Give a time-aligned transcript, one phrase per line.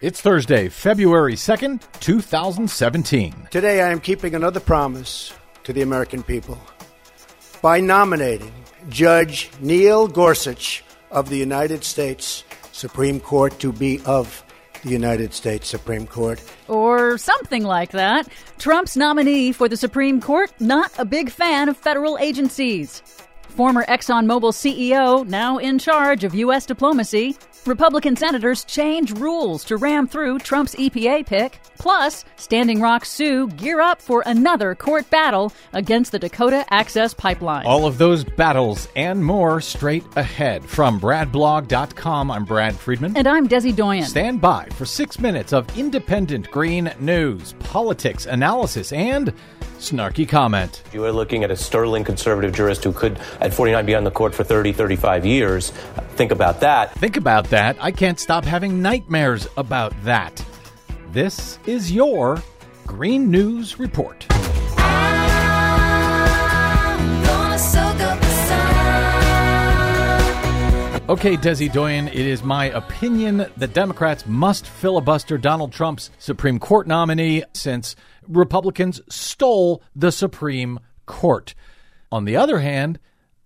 [0.00, 3.48] It's Thursday, February 2nd, 2017.
[3.50, 6.56] Today I am keeping another promise to the American people
[7.60, 8.52] by nominating
[8.90, 14.44] Judge Neil Gorsuch of the United States Supreme Court to be of
[14.84, 16.40] the United States Supreme Court.
[16.68, 18.28] Or something like that.
[18.58, 23.02] Trump's nominee for the Supreme Court, not a big fan of federal agencies.
[23.48, 26.66] Former ExxonMobil CEO, now in charge of U.S.
[26.66, 27.36] diplomacy,
[27.66, 31.60] Republican senators change rules to ram through Trump's EPA pick.
[31.78, 37.66] Plus, Standing Rock Sioux gear up for another court battle against the Dakota Access Pipeline.
[37.66, 40.64] All of those battles and more straight ahead.
[40.64, 43.16] From BradBlog.com, I'm Brad Friedman.
[43.16, 44.04] And I'm Desi Doyen.
[44.04, 49.32] Stand by for six minutes of independent green news, politics, analysis, and
[49.78, 50.82] snarky comment.
[50.92, 54.10] You are looking at a sterling conservative jurist who could, at 49, be on the
[54.10, 55.72] court for 30, 35 years.
[56.18, 56.94] Think about that.
[56.94, 57.76] Think about that.
[57.80, 60.44] I can't stop having nightmares about that.
[61.12, 62.42] This is your
[62.88, 64.26] Green News Report.
[71.08, 76.88] Okay, Desi Doyen, it is my opinion that Democrats must filibuster Donald Trump's Supreme Court
[76.88, 77.94] nominee since
[78.26, 81.54] Republicans stole the Supreme Court.
[82.10, 82.98] On the other hand,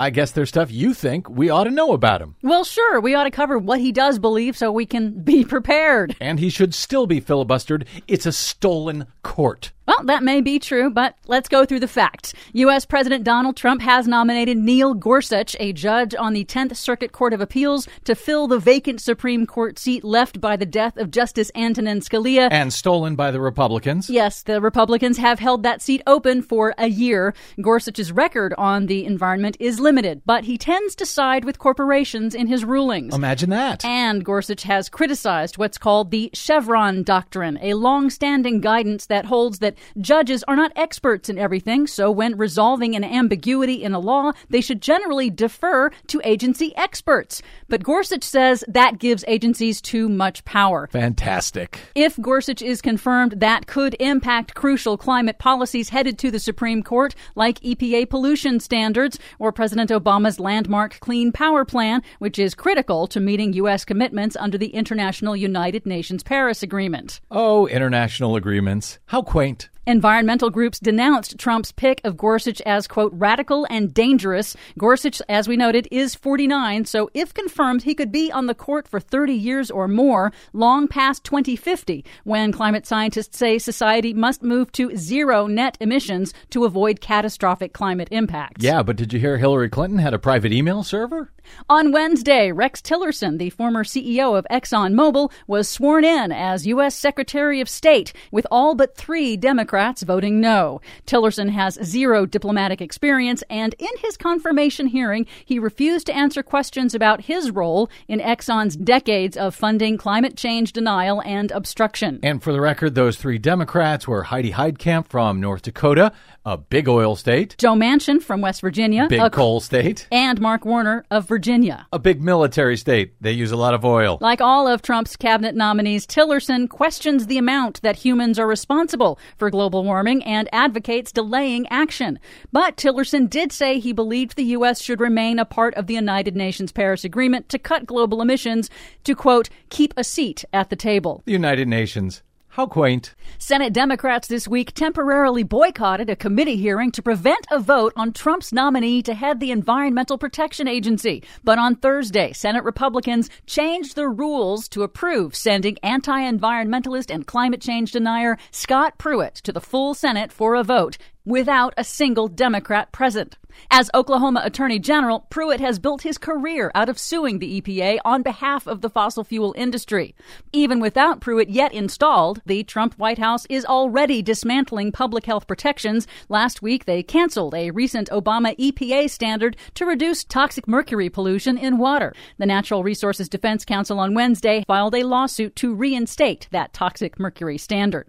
[0.00, 2.36] I guess there's stuff you think we ought to know about him.
[2.40, 6.14] Well, sure, we ought to cover what he does believe so we can be prepared.
[6.20, 7.84] And he should still be filibustered.
[8.06, 9.72] It's a stolen court.
[9.88, 12.34] Well, that may be true, but let's go through the facts.
[12.52, 12.84] U.S.
[12.84, 17.40] President Donald Trump has nominated Neil Gorsuch, a judge on the 10th Circuit Court of
[17.40, 22.00] Appeals, to fill the vacant Supreme Court seat left by the death of Justice Antonin
[22.00, 22.48] Scalia.
[22.50, 24.10] And stolen by the Republicans.
[24.10, 27.32] Yes, the Republicans have held that seat open for a year.
[27.58, 32.46] Gorsuch's record on the environment is limited, but he tends to side with corporations in
[32.46, 33.14] his rulings.
[33.14, 33.86] Imagine that.
[33.86, 39.58] And Gorsuch has criticized what's called the Chevron Doctrine, a long standing guidance that holds
[39.60, 44.32] that judges are not experts in everything, so when resolving an ambiguity in a law,
[44.48, 47.42] they should generally defer to agency experts.
[47.68, 50.88] But Gorsuch says that gives agencies too much power.
[50.90, 51.80] Fantastic.
[51.94, 57.14] If Gorsuch is confirmed, that could impact crucial climate policies headed to the Supreme Court,
[57.34, 63.20] like EPA pollution standards or President Obama's landmark Clean Power Plan, which is critical to
[63.20, 63.84] meeting U.S.
[63.84, 67.20] commitments under the International United Nations Paris Agreement.
[67.30, 68.98] Oh, international agreements.
[69.08, 69.70] How quaint.
[69.88, 74.54] Environmental groups denounced Trump's pick of Gorsuch as, quote, radical and dangerous.
[74.76, 78.86] Gorsuch, as we noted, is 49, so if confirmed, he could be on the court
[78.86, 84.70] for 30 years or more, long past 2050, when climate scientists say society must move
[84.72, 88.62] to zero net emissions to avoid catastrophic climate impacts.
[88.62, 91.32] Yeah, but did you hear Hillary Clinton had a private email server?
[91.70, 96.94] On Wednesday, Rex Tillerson, the former CEO of ExxonMobil, was sworn in as U.S.
[96.94, 100.80] Secretary of State, with all but three Democrats voting no.
[101.06, 106.94] Tillerson has zero diplomatic experience, and in his confirmation hearing, he refused to answer questions
[106.94, 112.18] about his role in Exxon's decades of funding climate change denial and obstruction.
[112.22, 116.12] And for the record, those three Democrats were Heidi Heitkamp from North Dakota,
[116.44, 120.64] a big oil state, Joe Manchin from West Virginia, big a- coal state, and Mark
[120.64, 121.86] Warner of Virginia.
[121.92, 123.12] a big military state.
[123.20, 124.16] They use a lot of oil.
[124.20, 129.50] Like all of Trump's cabinet nominees, Tillerson questions the amount that humans are responsible for
[129.50, 132.18] global warming and advocates delaying action.
[132.52, 134.80] But Tillerson did say he believed the U.S.
[134.80, 138.70] should remain a part of the United Nations Paris Agreement to cut global emissions
[139.04, 141.22] to, quote, keep a seat at the table.
[141.26, 142.22] The United Nations.
[142.58, 143.14] How quaint.
[143.38, 148.52] Senate Democrats this week temporarily boycotted a committee hearing to prevent a vote on Trump's
[148.52, 151.22] nominee to head the Environmental Protection Agency.
[151.44, 157.60] But on Thursday, Senate Republicans changed the rules to approve sending anti environmentalist and climate
[157.60, 160.98] change denier Scott Pruitt to the full Senate for a vote
[161.28, 163.36] without a single Democrat present.
[163.70, 168.22] As Oklahoma Attorney General, Pruitt has built his career out of suing the EPA on
[168.22, 170.14] behalf of the fossil fuel industry.
[170.52, 176.06] Even without Pruitt yet installed, the Trump White House is already dismantling public health protections.
[176.30, 181.78] Last week, they canceled a recent Obama EPA standard to reduce toxic mercury pollution in
[181.78, 182.14] water.
[182.38, 187.58] The Natural Resources Defense Council on Wednesday filed a lawsuit to reinstate that toxic mercury
[187.58, 188.08] standard.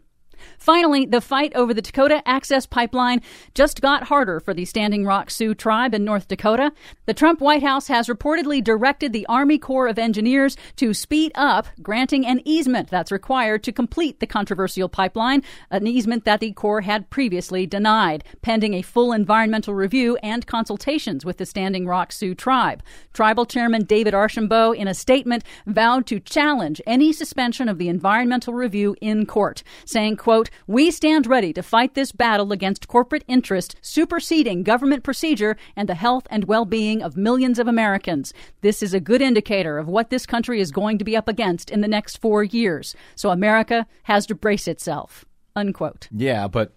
[0.57, 3.21] Finally, the fight over the Dakota Access Pipeline
[3.53, 6.71] just got harder for the Standing Rock Sioux tribe in North Dakota.
[7.05, 11.67] The Trump White House has reportedly directed the Army Corps of Engineers to speed up
[11.81, 16.81] granting an easement that's required to complete the controversial pipeline, an easement that the Corps
[16.81, 22.35] had previously denied, pending a full environmental review and consultations with the Standing Rock Sioux
[22.35, 22.83] tribe.
[23.13, 28.53] Tribal Chairman David Archambault, in a statement, vowed to challenge any suspension of the environmental
[28.53, 33.75] review in court, saying, quote, We stand ready to fight this battle against corporate interest
[33.81, 38.31] superseding government procedure and the health and well-being of millions of Americans.
[38.61, 41.71] This is a good indicator of what this country is going to be up against
[41.71, 42.95] in the next four years.
[43.15, 45.25] So America has to brace itself.
[45.55, 46.07] Unquote.
[46.11, 46.73] Yeah, but